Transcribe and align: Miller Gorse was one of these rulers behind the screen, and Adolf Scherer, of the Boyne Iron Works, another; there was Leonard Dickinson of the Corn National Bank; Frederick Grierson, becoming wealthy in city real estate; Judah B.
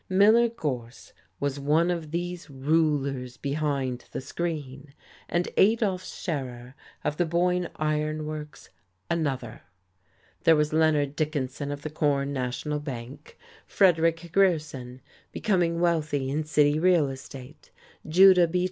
Miller 0.09 0.49
Gorse 0.49 1.13
was 1.39 1.59
one 1.59 1.91
of 1.91 2.09
these 2.09 2.49
rulers 2.49 3.37
behind 3.37 4.05
the 4.11 4.19
screen, 4.19 4.95
and 5.29 5.47
Adolf 5.57 6.03
Scherer, 6.03 6.73
of 7.03 7.17
the 7.17 7.25
Boyne 7.27 7.69
Iron 7.75 8.25
Works, 8.25 8.71
another; 9.11 9.61
there 10.43 10.55
was 10.55 10.73
Leonard 10.73 11.15
Dickinson 11.15 11.71
of 11.71 11.83
the 11.83 11.91
Corn 11.91 12.33
National 12.33 12.79
Bank; 12.79 13.37
Frederick 13.67 14.31
Grierson, 14.33 15.01
becoming 15.31 15.79
wealthy 15.79 16.31
in 16.31 16.45
city 16.45 16.79
real 16.79 17.07
estate; 17.07 17.69
Judah 18.07 18.47
B. 18.47 18.59